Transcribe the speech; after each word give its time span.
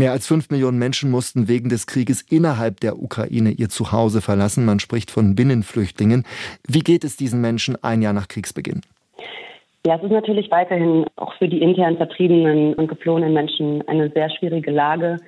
Mehr 0.00 0.12
als 0.12 0.26
fünf 0.26 0.48
Millionen 0.48 0.78
Menschen 0.78 1.10
mussten 1.10 1.46
wegen 1.46 1.68
des 1.68 1.86
Krieges 1.86 2.22
innerhalb 2.22 2.80
der 2.80 3.02
Ukraine 3.02 3.50
ihr 3.50 3.68
Zuhause 3.68 4.22
verlassen. 4.22 4.64
Man 4.64 4.80
spricht 4.80 5.10
von 5.10 5.34
Binnenflüchtlingen. 5.34 6.24
Wie 6.66 6.78
geht 6.78 7.04
es 7.04 7.18
diesen 7.18 7.42
Menschen 7.42 7.76
ein 7.84 8.00
Jahr 8.00 8.14
nach 8.14 8.26
Kriegsbeginn? 8.26 8.80
Ja, 9.86 9.96
es 9.96 10.02
ist 10.02 10.10
natürlich 10.10 10.50
weiterhin 10.50 11.04
auch 11.16 11.34
für 11.34 11.48
die 11.48 11.60
intern 11.60 11.98
vertriebenen 11.98 12.72
und 12.72 12.88
geflohenen 12.88 13.34
Menschen 13.34 13.86
eine 13.88 14.08
sehr 14.08 14.30
schwierige 14.30 14.70
Lage. 14.70 15.18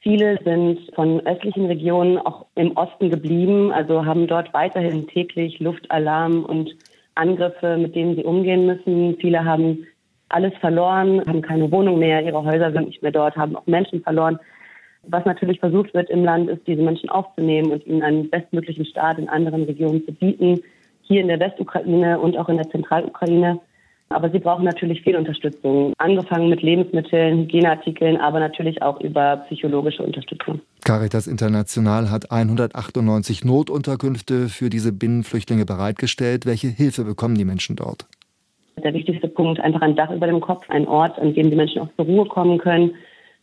Viele 0.00 0.38
sind 0.44 0.78
von 0.94 1.26
östlichen 1.26 1.64
Regionen 1.64 2.18
auch 2.18 2.44
im 2.54 2.76
Osten 2.76 3.08
geblieben, 3.08 3.72
also 3.72 4.04
haben 4.04 4.26
dort 4.26 4.52
weiterhin 4.52 5.06
täglich 5.06 5.58
Luftalarm 5.58 6.44
und 6.44 6.76
Angriffe, 7.14 7.78
mit 7.78 7.94
denen 7.94 8.14
sie 8.14 8.24
umgehen 8.24 8.66
müssen. 8.66 9.16
Viele 9.22 9.46
haben 9.46 9.86
alles 10.28 10.52
verloren, 10.60 11.22
haben 11.26 11.42
keine 11.42 11.70
Wohnung 11.70 11.98
mehr, 11.98 12.22
ihre 12.22 12.44
Häuser 12.44 12.72
sind 12.72 12.88
nicht 12.88 13.02
mehr 13.02 13.12
dort, 13.12 13.36
haben 13.36 13.56
auch 13.56 13.66
Menschen 13.66 14.02
verloren. 14.02 14.38
Was 15.04 15.24
natürlich 15.24 15.60
versucht 15.60 15.94
wird 15.94 16.10
im 16.10 16.24
Land, 16.24 16.50
ist, 16.50 16.66
diese 16.66 16.82
Menschen 16.82 17.08
aufzunehmen 17.08 17.72
und 17.72 17.86
ihnen 17.86 18.02
einen 18.02 18.28
bestmöglichen 18.28 18.84
Start 18.84 19.18
in 19.18 19.28
anderen 19.28 19.64
Regionen 19.64 20.04
zu 20.04 20.12
bieten, 20.12 20.60
hier 21.02 21.22
in 21.22 21.28
der 21.28 21.40
Westukraine 21.40 22.18
und 22.18 22.36
auch 22.36 22.48
in 22.48 22.56
der 22.56 22.68
Zentralukraine. 22.68 23.60
Aber 24.10 24.30
sie 24.30 24.38
brauchen 24.38 24.64
natürlich 24.64 25.02
viel 25.02 25.16
Unterstützung, 25.16 25.92
angefangen 25.98 26.48
mit 26.48 26.62
Lebensmitteln, 26.62 27.40
Hygieneartikeln, 27.40 28.16
aber 28.16 28.40
natürlich 28.40 28.80
auch 28.80 29.00
über 29.00 29.36
psychologische 29.46 30.02
Unterstützung. 30.02 30.60
Caritas 30.84 31.26
International 31.26 32.10
hat 32.10 32.30
198 32.30 33.44
Notunterkünfte 33.44 34.48
für 34.48 34.70
diese 34.70 34.92
Binnenflüchtlinge 34.92 35.66
bereitgestellt. 35.66 36.46
Welche 36.46 36.68
Hilfe 36.68 37.04
bekommen 37.04 37.34
die 37.34 37.44
Menschen 37.44 37.76
dort? 37.76 38.06
Der 38.78 38.94
wichtigste 38.94 39.28
Punkt, 39.28 39.60
einfach 39.60 39.82
ein 39.82 39.96
Dach 39.96 40.10
über 40.10 40.26
dem 40.26 40.40
Kopf, 40.40 40.68
ein 40.68 40.86
Ort, 40.86 41.18
an 41.18 41.34
dem 41.34 41.50
die 41.50 41.56
Menschen 41.56 41.82
auch 41.82 41.88
zur 41.96 42.06
Ruhe 42.06 42.26
kommen 42.26 42.58
können, 42.58 42.94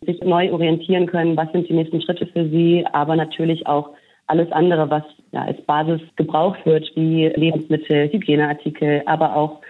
sich 0.05 0.21
neu 0.21 0.52
orientieren 0.52 1.07
können, 1.07 1.38
was 1.38 1.52
sind 1.52 1.67
die 1.70 1.73
nächsten 1.73 2.02
Schritte 2.02 2.26
für 2.27 2.48
sie, 2.49 2.85
aber 2.91 3.16
natürlich 3.16 3.66
auch 3.67 3.90
alles 4.27 4.52
andere, 4.52 4.90
was 4.90 5.04
ja, 5.32 5.43
als 5.43 5.62
Basis 5.62 6.01
gebraucht 6.15 6.65
wird, 6.65 6.91
wie 6.96 7.27
Lebensmittel, 7.27 8.12
Hygieneartikel, 8.12 9.04
aber 9.05 9.35
auch 9.35 9.62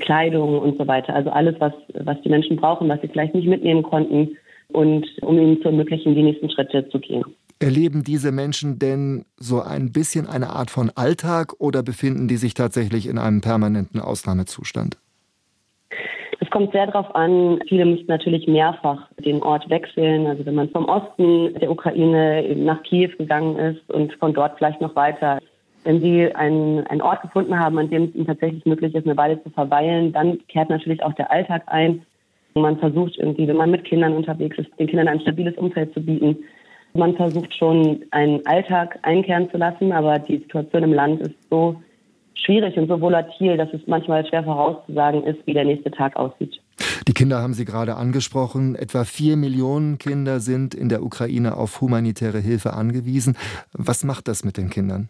Kleidung 0.00 0.58
und 0.58 0.78
so 0.78 0.86
weiter. 0.86 1.14
Also 1.14 1.30
alles, 1.30 1.54
was, 1.58 1.72
was 1.94 2.20
die 2.22 2.28
Menschen 2.28 2.56
brauchen, 2.56 2.88
was 2.88 3.00
sie 3.00 3.08
vielleicht 3.08 3.34
nicht 3.34 3.48
mitnehmen 3.48 3.82
konnten 3.82 4.36
und 4.68 5.06
um 5.22 5.38
ihnen 5.38 5.60
zu 5.62 5.68
ermöglichen, 5.68 6.14
die 6.14 6.22
nächsten 6.22 6.50
Schritte 6.50 6.88
zu 6.88 6.98
gehen. 6.98 7.24
Erleben 7.60 8.02
diese 8.02 8.32
Menschen 8.32 8.78
denn 8.78 9.24
so 9.36 9.60
ein 9.60 9.92
bisschen 9.92 10.26
eine 10.26 10.50
Art 10.50 10.70
von 10.70 10.90
Alltag 10.94 11.54
oder 11.58 11.82
befinden 11.82 12.26
die 12.26 12.36
sich 12.36 12.54
tatsächlich 12.54 13.06
in 13.06 13.18
einem 13.18 13.40
permanenten 13.40 14.00
Ausnahmezustand? 14.00 14.98
Es 16.44 16.50
kommt 16.50 16.72
sehr 16.72 16.86
darauf 16.86 17.14
an. 17.14 17.58
Viele 17.68 17.86
müssen 17.86 18.04
natürlich 18.06 18.46
mehrfach 18.46 19.08
den 19.18 19.42
Ort 19.42 19.70
wechseln. 19.70 20.26
Also 20.26 20.44
wenn 20.44 20.54
man 20.54 20.68
vom 20.68 20.84
Osten 20.84 21.54
der 21.54 21.70
Ukraine 21.70 22.54
nach 22.54 22.82
Kiew 22.82 23.12
gegangen 23.16 23.56
ist 23.56 23.90
und 23.90 24.12
von 24.14 24.34
dort 24.34 24.58
vielleicht 24.58 24.82
noch 24.82 24.94
weiter. 24.94 25.38
Wenn 25.84 26.02
Sie 26.02 26.34
einen, 26.34 26.86
einen 26.88 27.00
Ort 27.00 27.22
gefunden 27.22 27.58
haben, 27.58 27.78
an 27.78 27.88
dem 27.88 28.04
es 28.04 28.14
Ihnen 28.14 28.26
tatsächlich 28.26 28.66
möglich 28.66 28.94
ist, 28.94 29.06
eine 29.06 29.16
Weile 29.16 29.42
zu 29.42 29.48
verweilen, 29.50 30.12
dann 30.12 30.38
kehrt 30.48 30.68
natürlich 30.68 31.02
auch 31.02 31.14
der 31.14 31.30
Alltag 31.32 31.62
ein. 31.66 32.02
Man 32.52 32.78
versucht 32.78 33.16
irgendwie, 33.16 33.48
wenn 33.48 33.56
man 33.56 33.70
mit 33.70 33.84
Kindern 33.84 34.12
unterwegs 34.12 34.58
ist, 34.58 34.68
den 34.78 34.88
Kindern 34.88 35.08
ein 35.08 35.20
stabiles 35.20 35.56
Umfeld 35.56 35.94
zu 35.94 36.00
bieten. 36.02 36.36
Man 36.92 37.16
versucht 37.16 37.54
schon, 37.54 38.04
einen 38.10 38.44
Alltag 38.46 38.98
einkehren 39.00 39.50
zu 39.50 39.56
lassen, 39.56 39.92
aber 39.92 40.18
die 40.18 40.38
Situation 40.38 40.82
im 40.82 40.92
Land 40.92 41.22
ist 41.22 41.36
so 41.48 41.76
schwierig 42.34 42.76
und 42.76 42.88
so 42.88 43.00
volatil, 43.00 43.56
dass 43.56 43.72
es 43.72 43.80
manchmal 43.86 44.26
schwer 44.26 44.44
vorauszusagen 44.44 45.24
ist, 45.24 45.46
wie 45.46 45.54
der 45.54 45.64
nächste 45.64 45.90
Tag 45.90 46.16
aussieht. 46.16 46.60
Die 47.06 47.12
Kinder 47.12 47.40
haben 47.40 47.54
Sie 47.54 47.64
gerade 47.64 47.96
angesprochen. 47.96 48.74
Etwa 48.74 49.04
vier 49.04 49.36
Millionen 49.36 49.98
Kinder 49.98 50.40
sind 50.40 50.74
in 50.74 50.88
der 50.88 51.02
Ukraine 51.02 51.56
auf 51.56 51.80
humanitäre 51.80 52.38
Hilfe 52.38 52.72
angewiesen. 52.72 53.36
Was 53.72 54.04
macht 54.04 54.28
das 54.28 54.44
mit 54.44 54.56
den 54.56 54.70
Kindern? 54.70 55.08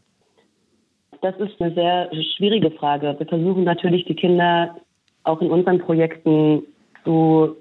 Das 1.23 1.37
ist 1.37 1.61
eine 1.61 1.73
sehr 1.75 2.11
schwierige 2.37 2.71
Frage. 2.71 3.15
Wir 3.19 3.27
versuchen 3.27 3.65
natürlich, 3.65 4.05
die 4.05 4.15
Kinder 4.15 4.77
auch 5.23 5.41
in 5.41 5.51
unseren 5.51 5.79
Projekten 5.79 6.63
zu 7.05 7.57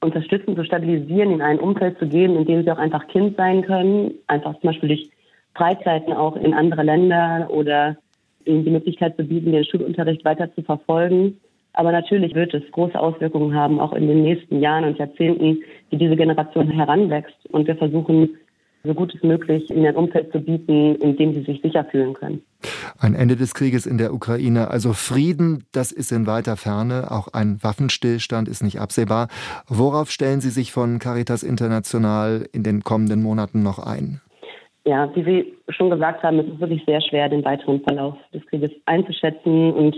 unterstützen, 0.00 0.56
zu 0.56 0.64
stabilisieren, 0.64 1.32
in 1.32 1.42
ein 1.42 1.58
Umfeld 1.58 1.98
zu 1.98 2.06
geben, 2.06 2.36
in 2.36 2.46
dem 2.46 2.62
sie 2.62 2.70
auch 2.70 2.78
einfach 2.78 3.06
Kind 3.08 3.36
sein 3.36 3.62
können, 3.62 4.12
einfach 4.26 4.52
zum 4.60 4.70
Beispiel 4.70 4.88
durch 4.88 5.10
Freizeiten 5.54 6.12
auch 6.12 6.36
in 6.36 6.54
andere 6.54 6.82
Länder 6.82 7.48
oder 7.50 7.96
die 8.46 8.70
Möglichkeit 8.70 9.16
zu 9.16 9.24
bieten, 9.24 9.52
den 9.52 9.64
Schulunterricht 9.64 10.24
weiter 10.24 10.52
zu 10.54 10.62
verfolgen. 10.62 11.38
Aber 11.72 11.90
natürlich 11.90 12.34
wird 12.34 12.54
es 12.54 12.62
große 12.70 12.98
Auswirkungen 12.98 13.54
haben, 13.54 13.80
auch 13.80 13.92
in 13.92 14.06
den 14.06 14.22
nächsten 14.22 14.60
Jahren 14.60 14.84
und 14.84 14.98
Jahrzehnten, 14.98 15.62
wie 15.90 15.96
diese 15.96 16.16
Generation 16.16 16.70
heranwächst. 16.70 17.34
Und 17.50 17.66
wir 17.66 17.76
versuchen, 17.76 18.30
so 18.84 18.94
gut 18.94 19.14
es 19.14 19.22
möglich, 19.22 19.70
ihnen 19.70 19.86
ein 19.86 19.96
Umfeld 19.96 20.30
zu 20.30 20.40
bieten, 20.40 20.96
in 20.96 21.16
dem 21.16 21.32
sie 21.32 21.42
sich 21.42 21.60
sicher 21.62 21.84
fühlen 21.84 22.12
können. 22.12 22.42
Ein 22.98 23.14
Ende 23.14 23.34
des 23.34 23.54
Krieges 23.54 23.86
in 23.86 23.98
der 23.98 24.12
Ukraine, 24.12 24.68
also 24.68 24.92
Frieden, 24.92 25.64
das 25.72 25.90
ist 25.90 26.12
in 26.12 26.26
weiter 26.26 26.56
Ferne. 26.56 27.10
Auch 27.10 27.28
ein 27.32 27.62
Waffenstillstand 27.62 28.46
ist 28.46 28.62
nicht 28.62 28.78
absehbar. 28.78 29.28
Worauf 29.66 30.10
stellen 30.10 30.40
Sie 30.40 30.50
sich 30.50 30.70
von 30.70 30.98
Caritas 30.98 31.42
International 31.42 32.46
in 32.52 32.62
den 32.62 32.84
kommenden 32.84 33.22
Monaten 33.22 33.62
noch 33.62 33.78
ein? 33.78 34.20
Ja, 34.86 35.10
wie 35.14 35.24
Sie 35.24 35.54
schon 35.70 35.88
gesagt 35.88 36.22
haben, 36.22 36.38
es 36.38 36.46
ist 36.46 36.60
wirklich 36.60 36.84
sehr 36.84 37.00
schwer, 37.00 37.28
den 37.28 37.44
weiteren 37.44 37.80
Verlauf 37.82 38.16
des 38.34 38.44
Krieges 38.46 38.70
einzuschätzen. 38.84 39.72
Und 39.72 39.96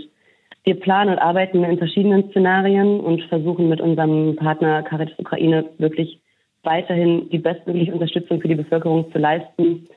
wir 0.63 0.79
planen 0.79 1.11
und 1.11 1.19
arbeiten 1.19 1.63
in 1.63 1.77
verschiedenen 1.77 2.29
Szenarien 2.29 3.01
und 3.01 3.21
versuchen 3.23 3.67
mit 3.67 3.81
unserem 3.81 4.35
Partner 4.37 4.83
Caritas 4.83 5.19
Ukraine 5.19 5.65
wirklich 5.77 6.19
weiterhin 6.63 7.29
die 7.29 7.37
bestmögliche 7.37 7.93
Unterstützung 7.93 8.39
für 8.41 8.47
die 8.47 8.55
Bevölkerung 8.55 9.11
zu 9.11 9.17
leisten. 9.17 9.87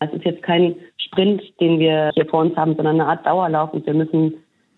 Es 0.00 0.12
ist 0.12 0.24
jetzt 0.24 0.42
kein 0.42 0.74
Sprint, 0.96 1.42
den 1.60 1.78
wir 1.78 2.10
hier 2.14 2.26
vor 2.26 2.40
uns 2.40 2.56
haben, 2.56 2.76
sondern 2.76 3.00
eine 3.00 3.08
Art 3.08 3.26
Dauerlauf 3.26 3.72
und 3.74 3.86
wir 3.86 3.94
müssen 3.94 4.34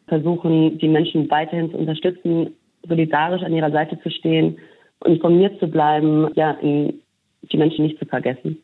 versuchen, 0.09 0.79
die 0.79 0.89
Menschen 0.89 1.31
weiterhin 1.31 1.71
zu 1.71 1.79
unterstützen, 1.79 2.55
solidarisch 2.89 3.43
an 3.43 3.55
ihrer 3.55 3.71
Seite 3.71 3.99
zu 4.01 4.11
stehen, 4.11 4.59
informiert 5.05 5.59
zu 5.61 5.69
bleiben, 5.69 6.29
ja, 6.35 6.57
die 6.63 7.57
Menschen 7.57 7.85
nicht 7.85 7.99
zu 7.99 8.07
vergessen. 8.07 8.63